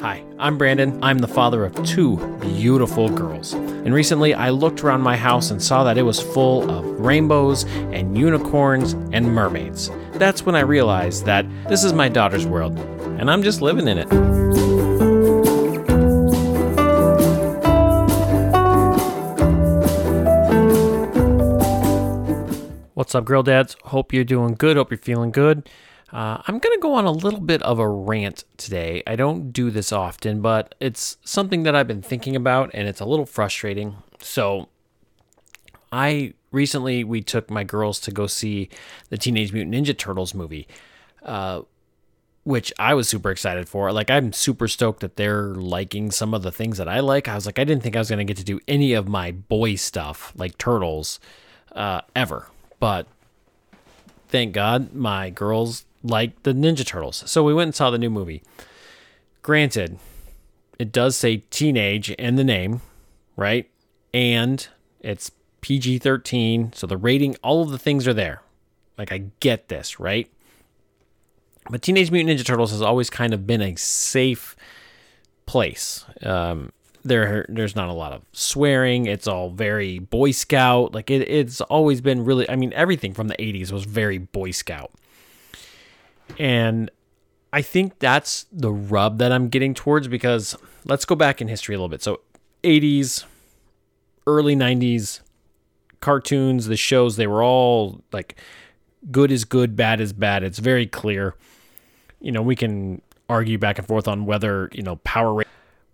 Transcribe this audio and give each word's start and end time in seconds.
Hi, 0.00 0.24
I'm 0.38 0.56
Brandon. 0.56 0.98
I'm 1.04 1.18
the 1.18 1.28
father 1.28 1.64
of 1.64 1.80
two 1.84 2.16
beautiful 2.40 3.10
girls. 3.10 3.52
And 3.52 3.92
recently 3.92 4.32
I 4.32 4.48
looked 4.48 4.82
around 4.82 5.02
my 5.02 5.16
house 5.16 5.50
and 5.50 5.62
saw 5.62 5.84
that 5.84 5.98
it 5.98 6.02
was 6.02 6.18
full 6.18 6.68
of 6.70 6.84
rainbows 6.98 7.64
and 7.64 8.16
unicorns 8.16 8.94
and 9.12 9.32
mermaids. 9.32 9.90
That's 10.14 10.46
when 10.46 10.56
I 10.56 10.60
realized 10.60 11.26
that 11.26 11.46
this 11.68 11.84
is 11.84 11.92
my 11.92 12.08
daughter's 12.08 12.46
world, 12.46 12.78
and 13.20 13.30
I'm 13.30 13.42
just 13.42 13.60
living 13.60 13.86
in 13.86 13.98
it. 13.98 14.08
What's 22.94 23.14
up, 23.14 23.24
girl 23.24 23.42
dads? 23.42 23.76
Hope 23.84 24.12
you're 24.12 24.24
doing 24.24 24.54
good. 24.54 24.76
Hope 24.76 24.90
you're 24.90 24.98
feeling 24.98 25.30
good. 25.32 25.68
Uh, 26.12 26.42
I'm 26.46 26.58
going 26.58 26.76
to 26.76 26.80
go 26.80 26.94
on 26.94 27.06
a 27.06 27.10
little 27.10 27.40
bit 27.40 27.62
of 27.62 27.78
a 27.78 27.88
rant 27.88 28.44
today. 28.56 29.02
I 29.06 29.16
don't 29.16 29.50
do 29.50 29.70
this 29.70 29.92
often, 29.92 30.42
but 30.42 30.74
it's 30.78 31.16
something 31.24 31.62
that 31.62 31.74
I've 31.74 31.88
been 31.88 32.02
thinking 32.02 32.36
about 32.36 32.70
and 32.74 32.86
it's 32.86 33.00
a 33.00 33.06
little 33.06 33.26
frustrating. 33.26 33.96
So, 34.20 34.68
I 35.90 36.34
recently 36.50 37.02
we 37.04 37.22
took 37.22 37.50
my 37.50 37.64
girls 37.64 37.98
to 38.00 38.10
go 38.10 38.26
see 38.26 38.68
the 39.08 39.16
Teenage 39.16 39.52
Mutant 39.52 39.74
Ninja 39.74 39.96
Turtles 39.96 40.34
movie, 40.34 40.68
uh, 41.22 41.62
which 42.44 42.72
I 42.78 42.94
was 42.94 43.08
super 43.08 43.30
excited 43.30 43.68
for. 43.68 43.90
Like, 43.92 44.10
I'm 44.10 44.32
super 44.32 44.68
stoked 44.68 45.00
that 45.00 45.16
they're 45.16 45.54
liking 45.54 46.10
some 46.10 46.34
of 46.34 46.42
the 46.42 46.52
things 46.52 46.76
that 46.78 46.88
I 46.88 47.00
like. 47.00 47.26
I 47.28 47.34
was 47.34 47.46
like, 47.46 47.58
I 47.58 47.64
didn't 47.64 47.82
think 47.82 47.96
I 47.96 48.00
was 48.00 48.10
going 48.10 48.18
to 48.18 48.24
get 48.24 48.36
to 48.36 48.44
do 48.44 48.60
any 48.68 48.92
of 48.92 49.08
my 49.08 49.32
boy 49.32 49.76
stuff 49.76 50.32
like 50.36 50.58
Turtles 50.58 51.20
uh, 51.72 52.02
ever 52.14 52.48
but 52.82 53.06
thank 54.26 54.52
God 54.52 54.92
my 54.92 55.30
girls 55.30 55.84
like 56.02 56.42
the 56.42 56.52
Ninja 56.52 56.86
Turtles. 56.86 57.22
So 57.26 57.42
we 57.42 57.54
went 57.54 57.68
and 57.68 57.74
saw 57.74 57.90
the 57.90 57.98
new 57.98 58.10
movie. 58.10 58.42
Granted, 59.42 59.98
it 60.78 60.92
does 60.92 61.16
say 61.16 61.38
teenage 61.50 62.10
in 62.10 62.36
the 62.36 62.44
name, 62.44 62.80
right? 63.36 63.68
And 64.14 64.66
it's 65.00 65.30
PG 65.60 65.98
13. 65.98 66.72
So 66.74 66.86
the 66.86 66.96
rating, 66.96 67.36
all 67.42 67.62
of 67.62 67.70
the 67.70 67.78
things 67.78 68.06
are 68.06 68.14
there. 68.14 68.42
Like, 68.98 69.12
I 69.12 69.24
get 69.40 69.68
this, 69.68 69.98
right? 69.98 70.30
But 71.70 71.82
Teenage 71.82 72.10
Mutant 72.10 72.38
Ninja 72.38 72.44
Turtles 72.44 72.72
has 72.72 72.82
always 72.82 73.08
kind 73.08 73.32
of 73.32 73.46
been 73.46 73.62
a 73.62 73.76
safe 73.76 74.56
place. 75.46 76.04
Um, 76.22 76.72
there 77.04 77.46
there's 77.48 77.74
not 77.74 77.88
a 77.88 77.92
lot 77.92 78.12
of 78.12 78.22
swearing 78.32 79.06
it's 79.06 79.26
all 79.26 79.50
very 79.50 79.98
boy 79.98 80.30
scout 80.30 80.94
like 80.94 81.10
it, 81.10 81.28
it's 81.28 81.60
always 81.62 82.00
been 82.00 82.24
really 82.24 82.48
i 82.48 82.56
mean 82.56 82.72
everything 82.74 83.12
from 83.12 83.28
the 83.28 83.34
80s 83.36 83.72
was 83.72 83.84
very 83.84 84.18
boy 84.18 84.50
scout 84.50 84.92
and 86.38 86.90
i 87.52 87.62
think 87.62 87.98
that's 87.98 88.46
the 88.52 88.72
rub 88.72 89.18
that 89.18 89.32
i'm 89.32 89.48
getting 89.48 89.74
towards 89.74 90.08
because 90.08 90.56
let's 90.84 91.04
go 91.04 91.14
back 91.14 91.40
in 91.40 91.48
history 91.48 91.74
a 91.74 91.78
little 91.78 91.88
bit 91.88 92.02
so 92.02 92.20
80s 92.62 93.24
early 94.26 94.56
90s 94.56 95.20
cartoons 96.00 96.66
the 96.66 96.76
shows 96.76 97.16
they 97.16 97.26
were 97.26 97.42
all 97.42 98.02
like 98.12 98.36
good 99.10 99.32
is 99.32 99.44
good 99.44 99.76
bad 99.76 100.00
is 100.00 100.12
bad 100.12 100.42
it's 100.42 100.58
very 100.58 100.86
clear 100.86 101.34
you 102.20 102.32
know 102.32 102.42
we 102.42 102.56
can 102.56 103.00
argue 103.28 103.58
back 103.58 103.78
and 103.78 103.86
forth 103.86 104.06
on 104.06 104.26
whether 104.26 104.68
you 104.72 104.82
know 104.82 104.96
power 104.96 105.44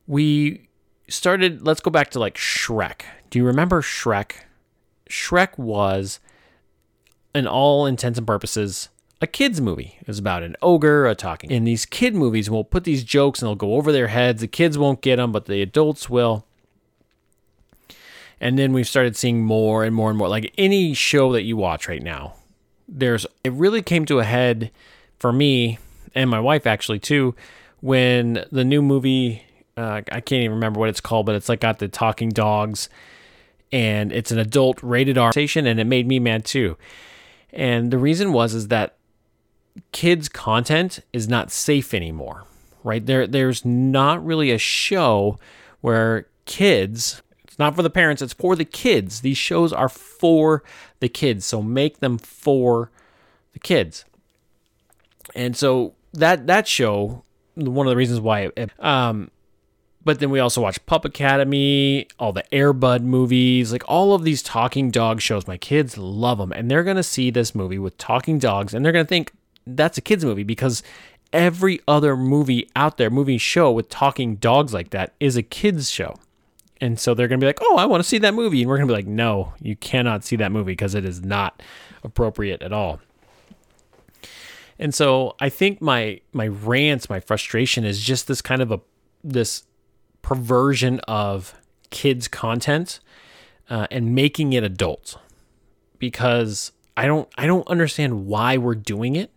we 0.09 0.69
started, 1.09 1.65
let's 1.65 1.81
go 1.81 1.91
back 1.91 2.11
to 2.11 2.19
like 2.19 2.35
Shrek. 2.37 3.03
Do 3.31 3.39
you 3.39 3.45
remember 3.45 3.83
Shrek? 3.83 4.33
Shrek 5.09 5.57
was, 5.59 6.21
in 7.35 7.47
all 7.47 7.87
intents 7.87 8.19
and 8.19 8.27
purposes, 8.27 8.89
a 9.21 9.27
kids 9.27 9.61
movie. 9.61 9.97
It 10.01 10.07
was 10.07 10.19
about 10.19 10.43
an 10.43 10.57
ogre, 10.63 11.07
a 11.07 11.15
talking. 11.15 11.51
In 11.51 11.65
these 11.65 11.87
kid 11.87 12.15
movies, 12.15 12.49
we'll 12.49 12.65
put 12.65 12.85
these 12.85 13.05
jokes 13.05 13.41
and 13.41 13.49
they'll 13.49 13.57
go 13.57 13.75
over 13.75 13.93
their 13.93 14.09
heads. 14.09 14.41
The 14.41 14.49
kids 14.49 14.79
won't 14.79 15.01
get 15.01 15.17
them, 15.17 15.33
but 15.33 15.47
the 15.47 15.63
adults 15.63 16.09
will. 16.09 16.45
And 18.41 18.59
then 18.59 18.73
we've 18.73 18.87
started 18.87 19.17
seeing 19.17 19.43
more 19.45 19.85
and 19.85 19.95
more 19.95 20.11
and 20.11 20.19
more. 20.19 20.29
Like 20.29 20.53
any 20.57 20.95
show 20.95 21.33
that 21.33 21.43
you 21.43 21.57
watch 21.57 21.89
right 21.89 22.03
now, 22.03 22.35
there's 22.89 23.27
it 23.43 23.53
really 23.53 23.83
came 23.83 24.07
to 24.07 24.21
a 24.21 24.25
head 24.25 24.71
for 25.19 25.33
me 25.33 25.79
and 26.15 26.31
my 26.31 26.41
wife 26.41 26.67
actually 26.67 26.99
too 26.99 27.35
when 27.81 28.45
the 28.51 28.65
new 28.65 28.81
movie 28.81 29.43
uh, 29.79 30.03
I 30.11 30.21
can't 30.21 30.43
even 30.43 30.57
remember 30.57 30.81
what 30.81 30.89
it's 30.89 31.01
called, 31.01 31.25
but 31.25 31.37
it's 31.37 31.49
like 31.49 31.61
got 31.61 31.79
the 31.79 31.87
talking 31.87 32.31
dogs, 32.31 32.89
and 33.71 34.11
it's 34.11 34.33
an 34.33 34.39
adult 34.41 34.83
rated 34.83 35.17
R 35.17 35.31
station, 35.31 35.67
and 35.67 35.79
it 35.79 35.85
made 35.85 36.09
me 36.09 36.19
mad 36.19 36.45
too. 36.45 36.77
And 37.53 37.93
the 37.93 37.99
reason 37.99 38.33
was 38.33 38.55
is 38.55 38.69
that 38.69 38.97
kids 39.93 40.29
content 40.29 41.01
is 41.13 41.29
not 41.29 41.51
safe 41.51 41.95
anymore, 41.95 42.45
right? 42.85 43.05
There, 43.05 43.27
there's 43.27 43.65
not 43.65 44.25
really 44.25 44.51
a 44.51 44.59
show 44.59 45.39
where 45.81 46.27
kids. 46.45 47.23
It's 47.45 47.59
not 47.59 47.77
for 47.77 47.83
the 47.83 47.91
parents; 47.91 48.23
it's 48.23 48.33
for 48.33 48.57
the 48.57 48.65
kids. 48.65 49.21
These 49.21 49.39
shows 49.39 49.73
are 49.73 49.89
for 49.89 50.63
the 51.01 51.09
kids, 51.09 51.45
so 51.45 51.63
make 51.63 52.01
them 52.01 52.19
for 52.19 52.91
the 53.53 53.59
kids. 53.59 54.05
And 55.35 55.57
so 55.57 55.95
that 56.13 56.47
that 56.47 56.67
show, 56.67 57.25
one 57.55 57.87
of 57.87 57.91
the 57.91 57.97
reasons 57.97 58.21
why, 58.21 58.51
it, 58.57 58.71
um, 58.83 59.31
but 60.09 60.21
then 60.21 60.31
we 60.31 60.41
also 60.41 60.63
watch 60.63 60.85
Pup 60.87 61.05
Academy, 61.05 62.07
all 62.19 62.33
the 62.33 62.45
Airbud 62.51 63.03
movies, 63.03 63.73
like 63.73 63.85
all 63.87 64.15
of 64.15 64.25
these 64.25 64.43
talking 64.43 64.91
dog 64.91 65.21
shows. 65.21 65.47
My 65.47 65.59
kids 65.59 65.99
love 65.99 66.39
them. 66.39 66.51
And 66.51 66.71
they're 66.71 66.83
going 66.83 66.97
to 66.97 67.03
see 67.03 67.31
this 67.31 67.55
movie 67.55 67.79
with 67.79 67.99
talking 67.99 68.39
dogs 68.39 68.73
and 68.73 68.83
they're 68.83 68.93
going 68.93 69.05
to 69.05 69.09
think 69.09 69.33
that's 69.77 69.99
a 69.99 70.01
kids 70.01 70.25
movie 70.25 70.45
because 70.45 70.83
every 71.33 71.81
other 71.87 72.17
movie 72.17 72.69
out 72.75 72.97
there, 72.97 73.11
movie 73.11 73.39
show 73.39 73.71
with 73.71 73.89
talking 73.89 74.37
dogs 74.37 74.73
like 74.73 74.91
that 74.91 75.15
is 75.21 75.37
a 75.37 75.43
kids 75.43 75.91
show. 75.91 76.17
And 76.81 76.99
so 76.99 77.13
they're 77.13 77.29
going 77.29 77.41
to 77.41 77.45
be 77.45 77.49
like, 77.49 77.59
"Oh, 77.61 77.77
I 77.77 77.87
want 77.87 78.03
to 78.03 78.09
see 78.09 78.19
that 78.19 78.35
movie." 78.35 78.63
And 78.63 78.69
we're 78.69 78.77
going 78.77 78.87
to 78.87 78.93
be 78.93 78.97
like, 78.97 79.07
"No, 79.07 79.53
you 79.61 79.75
cannot 79.77 80.25
see 80.25 80.37
that 80.37 80.53
movie 80.53 80.73
because 80.73 80.95
it 80.95 81.05
is 81.05 81.23
not 81.23 81.63
appropriate 82.05 82.63
at 82.63 82.73
all." 82.73 83.01
And 84.79 84.95
so 84.95 85.35
I 85.41 85.49
think 85.49 85.81
my 85.81 86.21
my 86.33 86.47
rants, 86.47 87.11
my 87.11 87.19
frustration 87.21 87.85
is 87.85 88.01
just 88.01 88.29
this 88.29 88.41
kind 88.41 88.63
of 88.63 88.71
a 88.71 88.81
this 89.25 89.65
perversion 90.23 91.01
of 91.01 91.55
kids 91.91 92.29
content 92.29 93.01
uh, 93.69 93.87
and 93.91 94.15
making 94.15 94.53
it 94.53 94.63
adult 94.63 95.19
because 95.99 96.73
I 96.99 97.07
don't 97.07 97.29
I 97.39 97.47
don't 97.47 97.67
understand 97.69 98.27
why 98.27 98.57
we're 98.57 98.75
doing 98.75 99.15
it. 99.15 99.31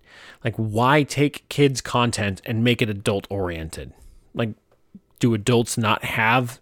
Like 0.44 0.56
why 0.56 1.04
take 1.04 1.48
kids 1.48 1.80
content 1.80 2.42
and 2.44 2.64
make 2.64 2.82
it 2.82 2.90
adult 2.90 3.28
oriented? 3.30 3.94
Like 4.34 4.50
do 5.20 5.36
adults 5.36 5.78
not 5.78 6.04
have 6.04 6.60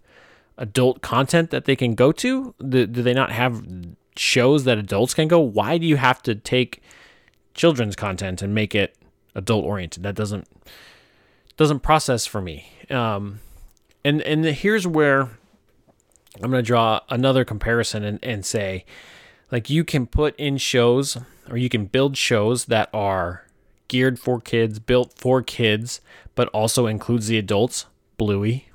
adult 0.58 1.00
content 1.00 1.48
that 1.50 1.64
they 1.64 1.74
can 1.74 1.94
go 1.94 2.12
to? 2.12 2.54
Do, 2.58 2.86
do 2.86 3.02
they 3.02 3.14
not 3.14 3.32
have 3.32 3.64
shows 4.14 4.64
that 4.64 4.76
adults 4.76 5.14
can 5.14 5.26
go? 5.26 5.40
Why 5.40 5.78
do 5.78 5.86
you 5.86 5.96
have 5.96 6.22
to 6.24 6.34
take 6.34 6.82
children's 7.54 7.96
content 7.96 8.42
and 8.42 8.54
make 8.54 8.74
it 8.74 8.94
adult 9.34 9.64
oriented? 9.64 10.02
That 10.02 10.14
doesn't 10.14 10.46
doesn't 11.56 11.80
process 11.80 12.26
for 12.26 12.42
me. 12.42 12.70
Um, 12.90 13.40
and 14.04 14.20
and 14.20 14.44
here's 14.44 14.86
where 14.86 15.30
I'm 16.42 16.50
going 16.50 16.62
to 16.62 16.66
draw 16.66 17.00
another 17.08 17.46
comparison 17.46 18.04
and, 18.04 18.18
and 18.22 18.44
say, 18.44 18.84
like, 19.50 19.70
you 19.70 19.84
can 19.84 20.06
put 20.06 20.36
in 20.36 20.56
shows 20.56 21.16
or 21.48 21.56
you 21.56 21.68
can 21.68 21.86
build 21.86 22.16
shows 22.16 22.66
that 22.66 22.88
are 22.92 23.46
geared 23.88 24.18
for 24.18 24.40
kids, 24.40 24.78
built 24.78 25.12
for 25.16 25.42
kids, 25.42 26.00
but 26.34 26.48
also 26.48 26.86
includes 26.86 27.26
the 27.26 27.38
adults. 27.38 27.86
Bluey. 28.20 28.68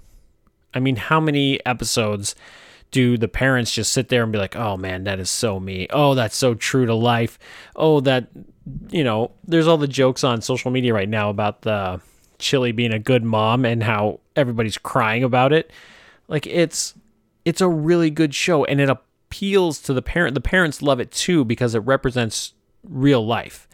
I 0.73 0.79
mean, 0.79 0.95
how 0.95 1.19
many 1.19 1.63
episodes 1.67 2.33
do 2.89 3.15
the 3.15 3.27
parents 3.27 3.71
just 3.71 3.93
sit 3.93 4.09
there 4.09 4.23
and 4.23 4.31
be 4.31 4.39
like, 4.39 4.55
oh 4.55 4.75
man, 4.75 5.03
that 5.03 5.19
is 5.19 5.29
so 5.29 5.59
me. 5.59 5.85
Oh, 5.91 6.15
that's 6.15 6.35
so 6.35 6.55
true 6.55 6.87
to 6.87 6.95
life. 6.95 7.37
Oh, 7.75 7.99
that, 7.99 8.29
you 8.89 9.03
know, 9.03 9.31
there's 9.43 9.67
all 9.67 9.77
the 9.77 9.87
jokes 9.87 10.23
on 10.23 10.41
social 10.41 10.71
media 10.71 10.95
right 10.95 11.07
now 11.07 11.29
about 11.29 11.61
the 11.61 12.01
Chilli 12.39 12.75
being 12.75 12.91
a 12.91 12.97
good 12.97 13.23
mom 13.23 13.65
and 13.65 13.83
how 13.83 14.19
everybody's 14.35 14.79
crying 14.79 15.23
about 15.23 15.53
it. 15.53 15.69
Like 16.28 16.47
it's 16.47 16.95
it's 17.45 17.61
a 17.61 17.69
really 17.69 18.09
good 18.09 18.33
show 18.33 18.66
and 18.66 18.81
it 18.81 18.89
appeals 19.35 19.82
to 19.82 19.93
the 19.93 20.02
parent. 20.02 20.34
The 20.34 20.41
parents 20.41 20.82
love 20.82 20.99
it 21.02 21.11
too 21.11 21.43
because 21.43 21.76
it 21.76 21.79
represents 21.79 22.53
real 22.84 23.26
life. 23.26 23.67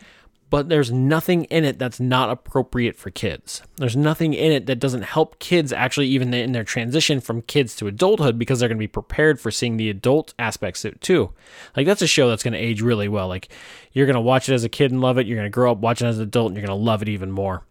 But 0.49 0.67
there's 0.67 0.91
nothing 0.91 1.45
in 1.45 1.63
it 1.63 1.79
that's 1.79 1.99
not 1.99 2.29
appropriate 2.29 2.97
for 2.97 3.09
kids. 3.09 3.61
There's 3.77 3.95
nothing 3.95 4.33
in 4.33 4.51
it 4.51 4.65
that 4.65 4.79
doesn't 4.79 5.03
help 5.03 5.39
kids 5.39 5.71
actually 5.71 6.07
even 6.07 6.33
in 6.33 6.51
their 6.51 6.65
transition 6.65 7.21
from 7.21 7.43
kids 7.43 7.75
to 7.77 7.87
adulthood 7.87 8.37
because 8.37 8.59
they're 8.59 8.67
going 8.67 8.77
to 8.77 8.83
be 8.83 8.87
prepared 8.87 9.39
for 9.39 9.49
seeing 9.49 9.77
the 9.77 9.89
adult 9.89 10.33
aspects 10.39 10.83
of 10.83 10.93
it 10.93 11.01
too. 11.01 11.31
Like 11.77 11.85
that's 11.85 12.01
a 12.01 12.07
show 12.07 12.27
that's 12.27 12.43
going 12.43 12.53
to 12.53 12.59
age 12.59 12.81
really 12.81 13.07
well. 13.07 13.27
Like 13.29 13.47
you're 13.93 14.07
going 14.07 14.15
to 14.15 14.21
watch 14.21 14.49
it 14.49 14.53
as 14.53 14.65
a 14.65 14.69
kid 14.69 14.91
and 14.91 14.99
love 14.99 15.19
it. 15.19 15.27
You're 15.27 15.37
going 15.37 15.45
to 15.45 15.53
grow 15.53 15.71
up 15.71 15.77
watching 15.77 16.07
it 16.07 16.09
as 16.09 16.17
an 16.17 16.23
adult 16.23 16.47
and 16.47 16.57
you're 16.57 16.67
going 16.67 16.77
to 16.77 16.83
love 16.83 17.01
it 17.01 17.07
even 17.07 17.31
more. 17.31 17.63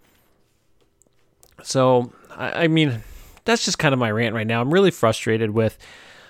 So, 1.62 2.12
I, 2.30 2.64
I 2.64 2.68
mean, 2.68 3.02
that's 3.44 3.64
just 3.64 3.78
kind 3.78 3.92
of 3.92 3.98
my 3.98 4.10
rant 4.12 4.34
right 4.34 4.46
now. 4.46 4.62
I'm 4.62 4.72
really 4.72 4.92
frustrated 4.92 5.50
with 5.50 5.76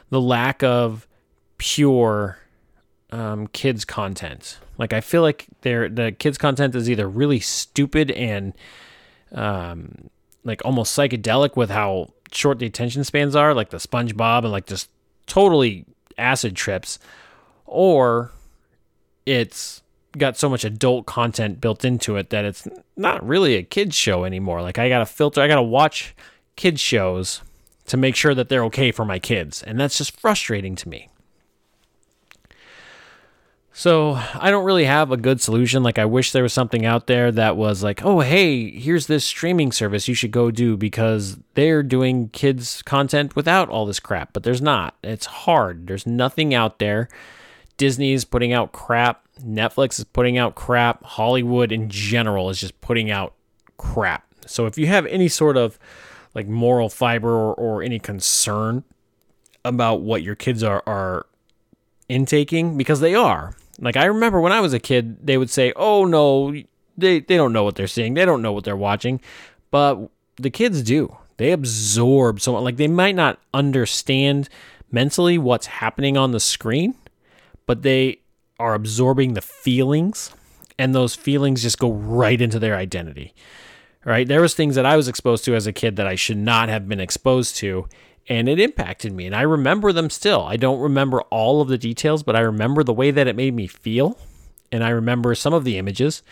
the 0.08 0.20
lack 0.20 0.64
of 0.64 1.06
pure 1.60 2.38
um, 3.10 3.46
kids 3.48 3.84
content. 3.84 4.58
Like 4.78 4.94
I 4.94 5.02
feel 5.02 5.20
like 5.20 5.46
there 5.60 5.90
the 5.90 6.10
kids 6.10 6.38
content 6.38 6.74
is 6.74 6.88
either 6.88 7.06
really 7.06 7.38
stupid 7.38 8.10
and 8.12 8.54
um, 9.32 10.08
like 10.42 10.64
almost 10.64 10.96
psychedelic 10.96 11.56
with 11.56 11.68
how 11.68 12.14
short 12.32 12.60
the 12.60 12.66
attention 12.66 13.04
spans 13.04 13.36
are, 13.36 13.52
like 13.52 13.68
the 13.68 13.76
SpongeBob 13.76 14.44
and 14.44 14.52
like 14.52 14.66
just 14.66 14.88
totally 15.26 15.84
acid 16.16 16.56
trips, 16.56 16.98
or 17.66 18.32
it's 19.26 19.82
got 20.16 20.38
so 20.38 20.48
much 20.48 20.64
adult 20.64 21.04
content 21.04 21.60
built 21.60 21.84
into 21.84 22.16
it 22.16 22.30
that 22.30 22.46
it's 22.46 22.66
not 22.96 23.24
really 23.26 23.56
a 23.56 23.62
kids 23.62 23.94
show 23.94 24.24
anymore. 24.24 24.62
Like 24.62 24.78
I 24.78 24.88
got 24.88 25.00
to 25.00 25.06
filter, 25.06 25.42
I 25.42 25.46
got 25.46 25.56
to 25.56 25.62
watch 25.62 26.16
kids 26.56 26.80
shows 26.80 27.42
to 27.86 27.98
make 27.98 28.16
sure 28.16 28.34
that 28.34 28.48
they're 28.48 28.64
okay 28.64 28.92
for 28.92 29.04
my 29.04 29.18
kids, 29.18 29.62
and 29.62 29.78
that's 29.78 29.98
just 29.98 30.18
frustrating 30.18 30.74
to 30.76 30.88
me. 30.88 31.10
So 33.80 34.20
I 34.34 34.50
don't 34.50 34.66
really 34.66 34.84
have 34.84 35.10
a 35.10 35.16
good 35.16 35.40
solution. 35.40 35.82
Like 35.82 35.98
I 35.98 36.04
wish 36.04 36.32
there 36.32 36.42
was 36.42 36.52
something 36.52 36.84
out 36.84 37.06
there 37.06 37.32
that 37.32 37.56
was 37.56 37.82
like, 37.82 38.04
oh 38.04 38.20
hey, 38.20 38.70
here's 38.70 39.06
this 39.06 39.24
streaming 39.24 39.72
service 39.72 40.06
you 40.06 40.12
should 40.12 40.32
go 40.32 40.50
do 40.50 40.76
because 40.76 41.38
they're 41.54 41.82
doing 41.82 42.28
kids 42.28 42.82
content 42.82 43.34
without 43.34 43.70
all 43.70 43.86
this 43.86 43.98
crap. 43.98 44.34
But 44.34 44.42
there's 44.42 44.60
not. 44.60 44.96
It's 45.02 45.24
hard. 45.24 45.86
There's 45.86 46.06
nothing 46.06 46.52
out 46.52 46.78
there. 46.78 47.08
Disney's 47.78 48.26
putting 48.26 48.52
out 48.52 48.72
crap. 48.72 49.24
Netflix 49.42 49.98
is 49.98 50.04
putting 50.04 50.36
out 50.36 50.56
crap. 50.56 51.02
Hollywood 51.02 51.72
in 51.72 51.88
general 51.88 52.50
is 52.50 52.60
just 52.60 52.78
putting 52.82 53.10
out 53.10 53.32
crap. 53.78 54.26
So 54.44 54.66
if 54.66 54.76
you 54.76 54.88
have 54.88 55.06
any 55.06 55.28
sort 55.28 55.56
of 55.56 55.78
like 56.34 56.46
moral 56.46 56.90
fiber 56.90 57.30
or, 57.30 57.54
or 57.54 57.82
any 57.82 57.98
concern 57.98 58.84
about 59.64 60.02
what 60.02 60.22
your 60.22 60.34
kids 60.34 60.62
are 60.62 60.82
are 60.86 61.24
intaking 62.10 62.76
because 62.76 63.00
they 63.00 63.14
are 63.14 63.54
like 63.80 63.96
I 63.96 64.04
remember 64.06 64.40
when 64.40 64.52
I 64.52 64.60
was 64.60 64.72
a 64.72 64.78
kid, 64.78 65.26
they 65.26 65.38
would 65.38 65.50
say, 65.50 65.72
"Oh 65.76 66.04
no, 66.04 66.52
they 66.96 67.20
they 67.20 67.36
don't 67.36 67.52
know 67.52 67.64
what 67.64 67.76
they're 67.76 67.86
seeing. 67.86 68.14
They 68.14 68.24
don't 68.24 68.42
know 68.42 68.52
what 68.52 68.64
they're 68.64 68.76
watching." 68.76 69.20
But 69.70 70.10
the 70.36 70.50
kids 70.50 70.82
do. 70.82 71.16
They 71.36 71.52
absorb 71.52 72.40
so 72.40 72.54
like 72.54 72.76
they 72.76 72.88
might 72.88 73.14
not 73.14 73.40
understand 73.54 74.48
mentally 74.90 75.38
what's 75.38 75.66
happening 75.66 76.16
on 76.16 76.32
the 76.32 76.40
screen, 76.40 76.94
but 77.66 77.82
they 77.82 78.18
are 78.58 78.74
absorbing 78.74 79.32
the 79.32 79.40
feelings 79.40 80.32
and 80.78 80.94
those 80.94 81.14
feelings 81.14 81.62
just 81.62 81.78
go 81.78 81.92
right 81.92 82.40
into 82.40 82.58
their 82.58 82.76
identity. 82.76 83.34
Right? 84.04 84.26
There 84.26 84.40
was 84.40 84.54
things 84.54 84.76
that 84.76 84.86
I 84.86 84.96
was 84.96 85.08
exposed 85.08 85.44
to 85.44 85.54
as 85.54 85.66
a 85.66 85.72
kid 85.72 85.96
that 85.96 86.06
I 86.06 86.14
should 86.14 86.38
not 86.38 86.68
have 86.70 86.88
been 86.88 87.00
exposed 87.00 87.56
to 87.56 87.86
and 88.28 88.48
it 88.48 88.60
impacted 88.60 89.12
me 89.12 89.26
and 89.26 89.34
I 89.34 89.42
remember 89.42 89.92
them 89.92 90.10
still. 90.10 90.42
I 90.42 90.56
don't 90.56 90.80
remember 90.80 91.22
all 91.22 91.60
of 91.60 91.68
the 91.68 91.78
details, 91.78 92.22
but 92.22 92.36
I 92.36 92.40
remember 92.40 92.82
the 92.82 92.92
way 92.92 93.10
that 93.10 93.26
it 93.26 93.36
made 93.36 93.54
me 93.54 93.66
feel 93.66 94.18
and 94.72 94.84
I 94.84 94.90
remember 94.90 95.34
some 95.34 95.54
of 95.54 95.64
the 95.64 95.78
images 95.78 96.22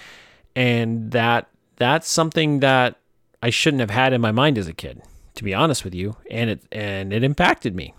and 0.55 1.11
that 1.12 1.49
that's 1.76 2.08
something 2.08 2.61
that 2.61 2.96
I 3.43 3.50
shouldn't 3.50 3.81
have 3.81 3.90
had 3.90 4.12
in 4.12 4.20
my 4.20 4.32
mind 4.32 4.58
as 4.58 4.67
a 4.67 4.73
kid, 4.73 5.00
to 5.37 5.44
be 5.44 5.55
honest 5.55 5.85
with 5.85 5.94
you, 5.94 6.17
and 6.31 6.50
it 6.50 6.62
and 6.73 7.12
it 7.12 7.23
impacted 7.23 7.75
me. 7.75 7.94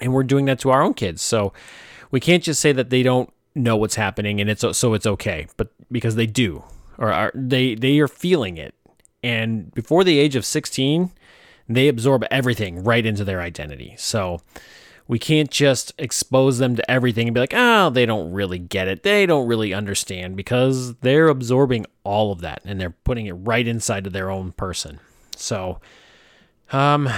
And 0.00 0.12
we're 0.12 0.24
doing 0.24 0.44
that 0.46 0.58
to 0.60 0.70
our 0.70 0.82
own 0.82 0.94
kids. 0.94 1.22
So 1.22 1.52
we 2.10 2.20
can't 2.20 2.42
just 2.42 2.60
say 2.60 2.72
that 2.72 2.90
they 2.90 3.02
don't 3.02 3.32
know 3.54 3.76
what's 3.76 3.96
happening 3.96 4.40
and 4.40 4.48
it's 4.48 4.64
so 4.76 4.94
it's 4.94 5.06
okay, 5.06 5.46
but 5.56 5.68
because 5.90 6.16
they 6.16 6.26
do 6.26 6.64
or 6.98 7.12
are, 7.12 7.32
they 7.34 7.74
they 7.74 7.98
are 8.00 8.08
feeling 8.08 8.56
it. 8.56 8.74
And 9.22 9.72
before 9.74 10.04
the 10.04 10.18
age 10.18 10.36
of 10.36 10.44
16, 10.44 11.10
they 11.68 11.88
absorb 11.88 12.24
everything 12.30 12.82
right 12.82 13.04
into 13.04 13.24
their 13.24 13.40
identity. 13.40 13.94
So 13.98 14.40
we 15.06 15.18
can't 15.18 15.50
just 15.50 15.92
expose 15.98 16.58
them 16.58 16.76
to 16.76 16.90
everything 16.90 17.28
and 17.28 17.34
be 17.34 17.40
like, 17.40 17.54
oh, 17.54 17.90
they 17.90 18.06
don't 18.06 18.30
really 18.32 18.58
get 18.58 18.88
it. 18.88 19.02
They 19.02 19.24
don't 19.24 19.46
really 19.46 19.72
understand 19.72 20.36
because 20.36 20.94
they're 20.96 21.28
absorbing 21.28 21.86
all 22.04 22.30
of 22.30 22.42
that 22.42 22.60
and 22.64 22.80
they're 22.80 22.90
putting 22.90 23.26
it 23.26 23.32
right 23.32 23.66
inside 23.66 24.06
of 24.06 24.12
their 24.12 24.30
own 24.30 24.52
person. 24.52 25.00
So, 25.34 25.80
um, 26.72 27.08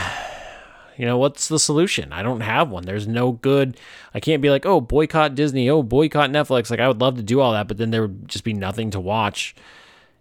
you 0.97 1.05
know, 1.05 1.19
what's 1.19 1.49
the 1.49 1.58
solution? 1.58 2.12
I 2.12 2.23
don't 2.23 2.43
have 2.43 2.70
one. 2.70 2.85
There's 2.85 3.08
no 3.08 3.32
good. 3.32 3.76
I 4.14 4.20
can't 4.20 4.43
be 4.43 4.50
like, 4.50 4.67
oh, 4.67 4.81
boycott 4.81 5.35
Disney, 5.35 5.69
oh, 5.69 5.82
boycott 5.82 6.31
Netflix. 6.31 6.70
Like, 6.70 6.81
I 6.81 6.87
would 6.87 7.00
love 7.00 7.17
to 7.17 7.23
do 7.23 7.41
all 7.41 7.52
that, 7.52 7.67
but 7.67 7.79
then 7.79 7.91
there 7.91 8.02
would 8.02 8.29
just 8.29 8.44
be 8.44 8.52
nothing 8.52 8.91
to 8.93 9.00
watch. 9.00 9.56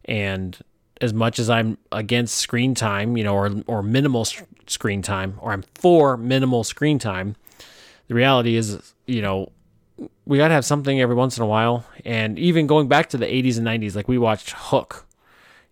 And 0.06 0.58
as 1.02 1.14
much 1.14 1.40
as 1.40 1.50
I'm 1.50 1.78
against 1.92 2.38
screen 2.38 2.76
time, 2.76 3.18
you 3.18 3.24
know, 3.24 3.36
or 3.36 3.52
or 3.68 3.82
minimal 3.84 4.26
screen 4.68 5.02
time, 5.02 5.38
or 5.42 5.52
I'm 5.52 5.64
for 5.76 6.18
minimal 6.18 6.64
screen 6.64 7.00
time, 7.00 7.36
the 8.08 8.16
reality 8.16 8.56
is, 8.56 8.94
you 9.08 9.22
know, 9.22 9.52
we 10.26 10.38
got 10.38 10.50
to 10.50 10.54
have 10.54 10.66
something 10.66 11.00
every 11.00 11.16
once 11.16 11.38
in 11.38 11.44
a 11.44 11.48
while. 11.48 11.86
And 12.06 12.38
even 12.38 12.68
going 12.68 12.88
back 12.88 13.10
to 13.10 13.18
the 13.18 13.26
80s 13.26 13.58
and 13.58 13.68
90s, 13.68 13.96
like 13.96 14.08
we 14.08 14.18
watched 14.18 14.52
Hook, 14.52 15.06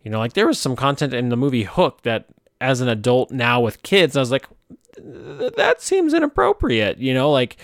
you 0.04 0.12
know, 0.12 0.20
like 0.20 0.34
there 0.34 0.48
was 0.48 0.60
some 0.60 0.76
content 0.76 1.14
in 1.14 1.30
the 1.30 1.38
movie 1.38 1.64
Hook 1.64 2.02
that, 2.04 2.26
as 2.60 2.82
an 2.82 2.90
adult 2.90 3.32
now 3.32 3.62
with 3.62 3.84
kids, 3.84 4.18
I 4.18 4.20
was 4.20 4.32
like, 4.32 4.48
that 4.98 5.82
seems 5.82 6.14
inappropriate, 6.14 6.98
you 6.98 7.14
know, 7.14 7.32
like 7.32 7.58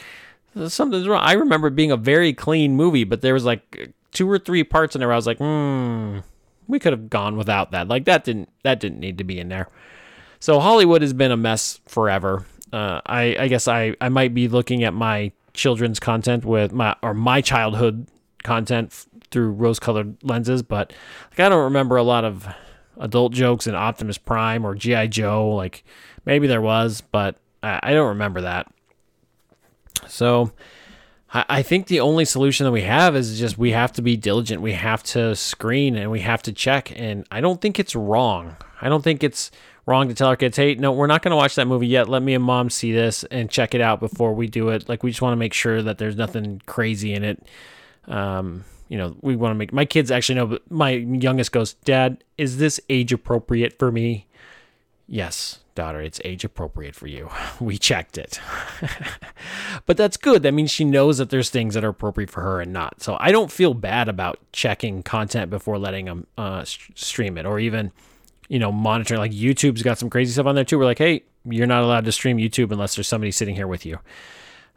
something's 0.67 1.07
wrong. 1.07 1.21
I 1.23 1.33
remember 1.33 1.69
being 1.69 1.91
a 1.91 1.97
very 1.97 2.33
clean 2.33 2.75
movie, 2.75 3.03
but 3.03 3.21
there 3.21 3.33
was 3.33 3.45
like 3.45 3.93
two 4.11 4.29
or 4.29 4.37
three 4.37 4.63
parts 4.63 4.95
in 4.95 4.99
there 4.99 5.11
I 5.11 5.15
was 5.15 5.27
like, 5.27 5.39
hmm 5.39 6.19
we 6.67 6.79
could 6.79 6.93
have 6.93 7.09
gone 7.09 7.37
without 7.37 7.71
that. 7.71 7.87
Like 7.87 8.05
that 8.05 8.23
didn't 8.23 8.49
that 8.63 8.79
didn't 8.79 8.99
need 8.99 9.17
to 9.17 9.23
be 9.23 9.39
in 9.39 9.49
there. 9.49 9.69
So 10.39 10.59
Hollywood 10.59 11.01
has 11.01 11.13
been 11.13 11.31
a 11.31 11.37
mess 11.37 11.79
forever. 11.87 12.45
Uh, 12.71 13.01
I 13.05 13.35
I 13.39 13.47
guess 13.47 13.67
I 13.67 13.95
I 14.01 14.09
might 14.09 14.33
be 14.33 14.47
looking 14.47 14.83
at 14.83 14.93
my 14.93 15.31
children's 15.53 15.99
content 15.99 16.45
with 16.45 16.73
my 16.73 16.95
or 17.01 17.13
my 17.13 17.41
childhood 17.41 18.07
content 18.43 18.89
f- 18.91 19.07
through 19.31 19.51
rose-colored 19.51 20.17
lenses, 20.23 20.63
but 20.63 20.93
like 21.31 21.39
I 21.39 21.49
don't 21.49 21.63
remember 21.63 21.97
a 21.97 22.03
lot 22.03 22.25
of 22.25 22.47
adult 22.99 23.33
jokes 23.33 23.67
in 23.67 23.75
Optimus 23.75 24.17
Prime 24.17 24.65
or 24.65 24.75
GI 24.75 25.07
Joe. 25.09 25.49
Like 25.49 25.83
maybe 26.25 26.47
there 26.47 26.61
was, 26.61 27.01
but 27.01 27.37
I, 27.61 27.79
I 27.83 27.93
don't 27.93 28.09
remember 28.09 28.41
that. 28.41 28.71
So 30.07 30.51
I 31.33 31.63
think 31.63 31.87
the 31.87 31.99
only 31.99 32.25
solution 32.25 32.65
that 32.65 32.71
we 32.71 32.83
have 32.83 33.15
is 33.15 33.39
just 33.39 33.57
we 33.57 33.71
have 33.71 33.91
to 33.93 34.03
be 34.03 34.15
diligent. 34.15 34.61
We 34.61 34.73
have 34.73 35.01
to 35.03 35.35
screen 35.35 35.95
and 35.95 36.11
we 36.11 36.19
have 36.19 36.43
to 36.43 36.53
check. 36.53 36.91
And 36.95 37.25
I 37.31 37.41
don't 37.41 37.59
think 37.59 37.79
it's 37.79 37.95
wrong. 37.95 38.55
I 38.79 38.87
don't 38.87 39.03
think 39.03 39.23
it's 39.23 39.49
wrong 39.87 40.09
to 40.09 40.13
tell 40.13 40.27
our 40.27 40.35
kids, 40.35 40.57
hey, 40.57 40.75
no, 40.75 40.91
we're 40.91 41.07
not 41.07 41.23
going 41.23 41.31
to 41.31 41.35
watch 41.35 41.55
that 41.55 41.65
movie 41.65 41.87
yet. 41.87 42.07
Let 42.07 42.21
me 42.21 42.35
and 42.35 42.43
mom 42.43 42.69
see 42.69 42.91
this 42.91 43.23
and 43.25 43.49
check 43.49 43.73
it 43.73 43.81
out 43.81 43.99
before 43.99 44.33
we 44.33 44.45
do 44.45 44.69
it. 44.69 44.87
Like, 44.87 45.01
we 45.01 45.09
just 45.09 45.23
want 45.23 45.33
to 45.33 45.37
make 45.37 45.53
sure 45.53 45.81
that 45.81 45.97
there's 45.97 46.15
nothing 46.15 46.61
crazy 46.67 47.13
in 47.13 47.23
it. 47.23 47.47
Um, 48.07 48.63
you 48.87 48.97
know, 48.97 49.15
we 49.21 49.35
want 49.35 49.51
to 49.51 49.55
make 49.55 49.73
my 49.73 49.85
kids 49.85 50.11
actually 50.11 50.35
know, 50.35 50.45
but 50.45 50.69
my 50.69 50.91
youngest 50.91 51.51
goes, 51.51 51.73
Dad, 51.73 52.23
is 52.37 52.57
this 52.57 52.79
age 52.89 53.11
appropriate 53.11 53.79
for 53.79 53.91
me? 53.91 54.27
Yes 55.07 55.59
daughter, 55.75 56.01
it's 56.01 56.21
age 56.23 56.43
appropriate 56.43 56.95
for 56.95 57.07
you. 57.07 57.29
We 57.59 57.77
checked 57.77 58.17
it. 58.17 58.41
but 59.85 59.95
that's 59.95 60.17
good. 60.17 60.43
That 60.43 60.53
means 60.53 60.69
she 60.69 60.83
knows 60.83 61.17
that 61.17 61.29
there's 61.29 61.49
things 61.49 61.75
that 61.75 61.83
are 61.83 61.89
appropriate 61.89 62.29
for 62.29 62.41
her 62.41 62.59
and 62.59 62.73
not. 62.73 63.01
So 63.01 63.15
I 63.19 63.31
don't 63.31 63.51
feel 63.51 63.73
bad 63.73 64.09
about 64.09 64.39
checking 64.51 65.01
content 65.01 65.49
before 65.49 65.77
letting 65.77 66.05
them 66.05 66.27
uh, 66.37 66.65
stream 66.65 67.37
it 67.37 67.45
or 67.45 67.59
even, 67.59 67.91
you 68.49 68.59
know, 68.59 68.71
monitoring. 68.71 69.19
Like 69.19 69.31
YouTube's 69.31 69.81
got 69.81 69.97
some 69.97 70.09
crazy 70.09 70.33
stuff 70.33 70.45
on 70.45 70.55
there 70.55 70.65
too. 70.65 70.77
We're 70.77 70.85
like, 70.85 70.97
hey, 70.97 71.23
you're 71.45 71.67
not 71.67 71.83
allowed 71.83 72.05
to 72.05 72.11
stream 72.11 72.37
YouTube 72.37 72.71
unless 72.71 72.95
there's 72.95 73.07
somebody 73.07 73.31
sitting 73.31 73.55
here 73.55 73.67
with 73.67 73.85
you. 73.85 73.99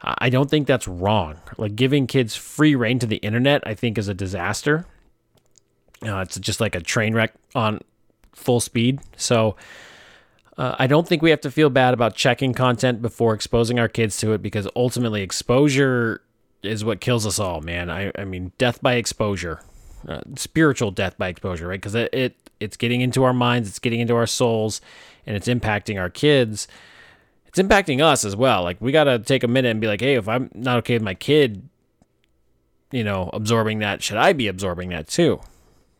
I 0.01 0.29
don't 0.29 0.49
think 0.49 0.67
that's 0.67 0.87
wrong. 0.87 1.41
Like 1.57 1.75
giving 1.75 2.07
kids 2.07 2.35
free 2.35 2.75
reign 2.75 2.99
to 2.99 3.07
the 3.07 3.17
internet, 3.17 3.63
I 3.65 3.73
think 3.73 3.97
is 3.97 4.07
a 4.07 4.13
disaster. 4.13 4.85
Uh, 6.05 6.19
it's 6.19 6.39
just 6.39 6.61
like 6.61 6.75
a 6.75 6.79
train 6.79 7.15
wreck 7.15 7.33
on 7.55 7.81
full 8.33 8.59
speed. 8.59 9.01
So, 9.17 9.55
uh, 10.57 10.75
I 10.79 10.87
don't 10.87 11.07
think 11.07 11.21
we 11.21 11.29
have 11.29 11.41
to 11.41 11.51
feel 11.51 11.69
bad 11.69 11.93
about 11.93 12.15
checking 12.15 12.53
content 12.53 13.01
before 13.01 13.33
exposing 13.33 13.79
our 13.79 13.87
kids 13.87 14.17
to 14.17 14.33
it 14.33 14.41
because 14.41 14.67
ultimately 14.75 15.21
exposure 15.21 16.21
is 16.63 16.83
what 16.83 16.99
kills 16.99 17.25
us 17.27 17.37
all, 17.37 17.61
man. 17.61 17.89
I, 17.89 18.11
I 18.17 18.25
mean, 18.25 18.51
death 18.57 18.81
by 18.81 18.95
exposure, 18.95 19.61
uh, 20.07 20.21
spiritual 20.35 20.91
death 20.91 21.17
by 21.17 21.27
exposure, 21.27 21.67
right? 21.67 21.79
Because 21.79 21.93
it, 21.95 22.13
it 22.13 22.35
it's 22.59 22.75
getting 22.75 23.01
into 23.01 23.23
our 23.23 23.33
minds, 23.33 23.69
it's 23.69 23.77
getting 23.77 23.99
into 23.99 24.15
our 24.15 24.25
souls, 24.25 24.81
and 25.27 25.35
it's 25.35 25.47
impacting 25.47 25.99
our 25.99 26.09
kids. 26.09 26.67
It's 27.45 27.59
impacting 27.59 28.03
us 28.03 28.25
as 28.25 28.35
well. 28.35 28.63
Like 28.63 28.81
we 28.81 28.91
got 28.91 29.03
to 29.03 29.19
take 29.19 29.43
a 29.43 29.47
minute 29.47 29.69
and 29.69 29.79
be 29.79 29.87
like, 29.87 30.01
hey, 30.01 30.15
if 30.15 30.27
I'm 30.27 30.49
not 30.55 30.77
okay 30.77 30.95
with 30.95 31.03
my 31.03 31.13
kid, 31.13 31.69
you 32.91 33.03
know, 33.03 33.29
absorbing 33.31 33.79
that, 33.79 34.01
should 34.01 34.17
I 34.17 34.33
be 34.33 34.47
absorbing 34.47 34.89
that 34.89 35.07
too? 35.07 35.39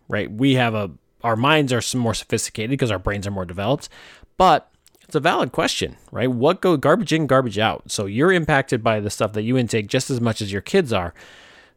Right? 0.08 0.32
We 0.32 0.56
have 0.56 0.74
a 0.74 0.92
our 1.28 1.36
minds 1.36 1.74
are 1.74 1.82
more 1.98 2.14
sophisticated 2.14 2.70
because 2.70 2.90
our 2.90 2.98
brains 2.98 3.28
are 3.28 3.32
more 3.32 3.44
developed, 3.44 3.90
but 4.38 4.72
it's 5.02 5.16
a 5.16 5.20
valid 5.20 5.52
question, 5.52 5.98
right? 6.10 6.32
What 6.32 6.62
go 6.62 6.78
garbage 6.78 7.12
in, 7.12 7.28
garbage 7.28 7.60
out. 7.60 7.92
So 7.92 8.06
you're 8.06 8.32
impacted 8.32 8.82
by 8.82 9.02
the 9.02 9.10
stuff 9.10 9.34
that 9.34 9.44
you 9.44 9.58
intake 9.58 9.88
just 9.88 10.10
as 10.10 10.22
much 10.22 10.42
as 10.42 10.54
your 10.54 10.62
kids 10.62 10.94
are. 10.94 11.14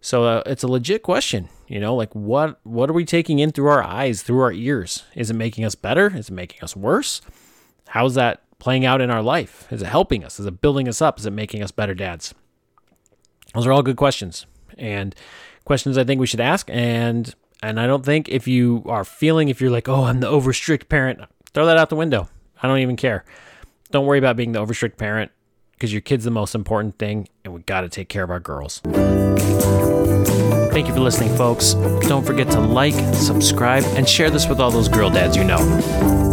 So 0.01 0.25
uh, 0.25 0.43
it's 0.47 0.63
a 0.63 0.69
legit 0.69 1.03
question, 1.03 1.49
you 1.67 1.81
know, 1.81 1.97
like 1.97 2.15
what 2.15 2.61
what 2.63 2.89
are 2.89 2.93
we 2.93 3.05
taking 3.05 3.41
in 3.41 3.51
through 3.51 3.67
our 3.67 3.83
eyes, 3.83 4.23
through 4.23 4.41
our 4.41 4.53
ears? 4.53 5.03
Is 5.17 5.31
it 5.31 5.35
making 5.35 5.65
us 5.65 5.75
better? 5.75 6.17
Is 6.17 6.29
it 6.29 6.33
making 6.33 6.63
us 6.63 6.77
worse? 6.77 7.21
How's 7.89 8.15
that 8.15 8.43
playing 8.61 8.87
out 8.87 9.01
in 9.01 9.11
our 9.11 9.23
life? 9.23 9.67
Is 9.73 9.83
it 9.83 9.87
helping 9.87 10.25
us? 10.25 10.39
Is 10.39 10.47
it 10.47 10.61
building 10.61 10.87
us 10.87 11.03
up? 11.03 11.19
Is 11.19 11.27
it 11.27 11.33
making 11.33 11.61
us 11.61 11.73
better 11.73 11.95
dads? 11.95 12.35
Those 13.53 13.67
are 13.67 13.73
all 13.73 13.83
good 13.83 13.97
questions 13.97 14.47
and 14.79 15.13
questions 15.65 15.99
I 15.99 16.05
think 16.05 16.21
we 16.21 16.29
should 16.29 16.41
ask. 16.41 16.71
And 16.71 17.35
and 17.63 17.81
I 17.81 17.87
don't 17.87 18.05
think 18.05 18.29
if 18.29 18.47
you 18.49 18.83
are 18.87 19.05
feeling 19.05 19.49
if 19.49 19.61
you're 19.61 19.71
like, 19.71 19.89
oh, 19.89 20.05
I'm 20.05 20.21
the 20.21 20.29
over 20.29 20.53
strict 20.53 20.89
parent, 20.89 21.21
Throw 21.53 21.67
that 21.67 21.77
out 21.77 21.91
the 21.91 21.97
window. 21.97 22.29
I 22.63 22.69
don't 22.69 22.79
even 22.79 22.97
care. 22.97 23.25
Don't 23.91 24.07
worry 24.07 24.19
about 24.19 24.37
being 24.37 24.53
the 24.53 24.65
overstrict 24.65 24.97
parent 24.97 25.33
because 25.73 25.93
your 25.93 26.01
kid's 26.01 26.25
the 26.25 26.31
most 26.31 26.55
important 26.55 26.99
thing, 26.99 27.29
and 27.45 27.53
we 27.53 27.63
got 27.63 27.81
to 27.81 27.89
take 27.89 28.09
care 28.09 28.23
of 28.23 28.31
our 28.31 28.39
girls. 28.39 28.81
Thank 30.71 30.87
you 30.87 30.95
for 30.95 31.01
listening, 31.01 31.37
folks. 31.37 31.75
Don't 32.07 32.25
forget 32.25 32.49
to 32.51 32.61
like, 32.61 32.95
subscribe, 33.15 33.83
and 33.97 34.09
share 34.09 34.31
this 34.31 34.47
with 34.47 34.61
all 34.61 34.71
those 34.71 34.89
girl 34.89 35.11
dads 35.11 35.37
you 35.37 35.43
know. 35.43 36.30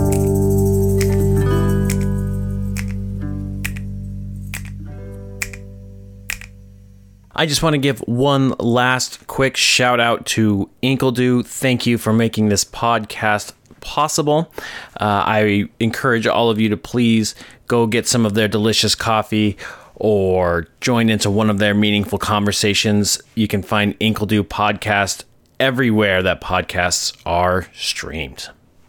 I 7.39 7.45
just 7.45 7.61
want 7.61 7.75
to 7.75 7.77
give 7.77 7.99
one 7.99 8.55
last 8.57 9.27
quick 9.27 9.55
shout 9.55 9.99
out 9.99 10.25
to 10.27 10.67
Inkledo. 10.81 11.45
Thank 11.45 11.85
you 11.85 11.99
for 11.99 12.11
making 12.11 12.49
this 12.49 12.65
podcast 12.65 13.53
possible. 13.79 14.51
Uh, 14.99 15.21
I 15.23 15.65
encourage 15.79 16.25
all 16.25 16.49
of 16.49 16.59
you 16.59 16.67
to 16.69 16.77
please 16.77 17.35
go 17.67 17.85
get 17.85 18.07
some 18.07 18.25
of 18.25 18.33
their 18.33 18.47
delicious 18.47 18.95
coffee 18.95 19.55
or 19.93 20.67
join 20.81 21.09
into 21.09 21.29
one 21.29 21.51
of 21.51 21.59
their 21.59 21.75
meaningful 21.75 22.17
conversations. 22.17 23.21
You 23.35 23.47
can 23.47 23.61
find 23.61 23.97
Inkledo 23.99 24.41
podcast 24.41 25.23
everywhere 25.59 26.23
that 26.23 26.41
podcasts 26.41 27.15
are 27.23 27.67
streamed. 27.75 28.49